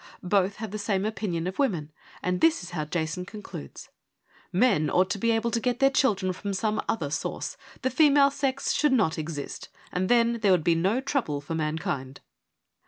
[0.23, 1.91] Both have the same opinion of women;
[2.23, 3.87] and this is how Jason concludes
[4.27, 7.91] —■ Men ought to be able to get their children from some other source: the
[7.91, 12.19] female sex should not exist: and then there would be no trouble for mankind.'